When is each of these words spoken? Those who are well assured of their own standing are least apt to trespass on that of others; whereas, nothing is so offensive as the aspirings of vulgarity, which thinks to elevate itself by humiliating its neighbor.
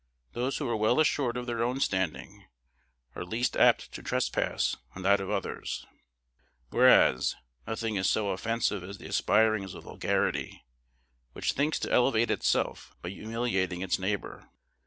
Those 0.33 0.57
who 0.57 0.67
are 0.67 0.75
well 0.75 0.99
assured 0.99 1.37
of 1.37 1.45
their 1.45 1.61
own 1.61 1.79
standing 1.79 2.47
are 3.13 3.23
least 3.23 3.55
apt 3.55 3.91
to 3.91 4.01
trespass 4.01 4.75
on 4.95 5.03
that 5.03 5.19
of 5.21 5.29
others; 5.29 5.85
whereas, 6.71 7.35
nothing 7.67 7.97
is 7.97 8.09
so 8.09 8.29
offensive 8.31 8.83
as 8.83 8.97
the 8.97 9.05
aspirings 9.07 9.75
of 9.75 9.83
vulgarity, 9.83 10.65
which 11.33 11.51
thinks 11.53 11.77
to 11.81 11.91
elevate 11.91 12.31
itself 12.31 12.95
by 13.03 13.09
humiliating 13.11 13.81
its 13.81 13.99
neighbor. 13.99 14.49